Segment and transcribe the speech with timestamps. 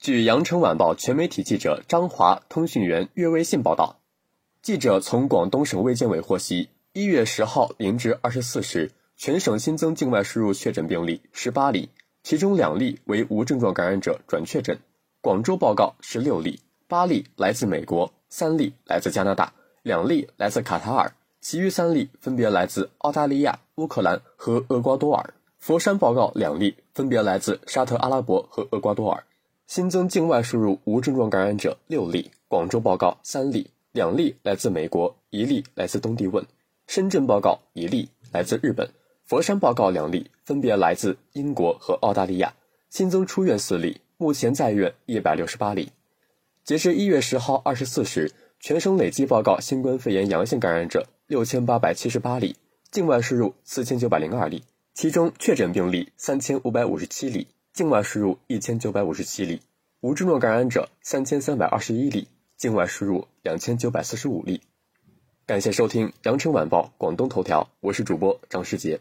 [0.00, 3.96] 据羊城晚报全媒体记者张华、通讯员岳卫信报道，
[4.62, 11.90] 记者从广东省卫健委获悉，一月十号零至二十四时，全省新增境外输入确诊病例十八例，
[12.22, 14.78] 其中两例为无症状感染者转确诊。
[15.20, 21.12] 广州报告十六例，八例来自美国，三例来自加拿大，两例来自卡塔尔，
[21.42, 25.34] 其余三例分别来自澳大利亚、乌克兰和厄瓜多尔。
[25.58, 29.22] 佛山报告两例，分别来自沙特阿拉伯和厄瓜多尔。
[29.70, 36.42] 新增境外输入无症状感染者六例，广州报告三例，两例来自美国，一例来自东帝汶；
[36.88, 38.88] 深圳报告一例来自日本；
[39.24, 42.52] 佛山报告两例，分别来自英国和澳大利亚。
[42.88, 45.92] 新增出院四例，目前在院一百六十八例。
[46.64, 52.56] 截至一月十号二十四时，全省累计报告新冠肺炎阳性感染者六千八百七十八例，
[52.90, 57.46] 境外输入四千九百零二例，其中确诊病例三千五百五十七例。
[57.72, 59.62] 境外输入一千九百五十七例，
[60.00, 64.60] 无症状感染者三千三百二十一例，境外输入两千九百四十五例。
[65.46, 69.00] 感谢收听羊城晚报广东头条，我是主播张世杰。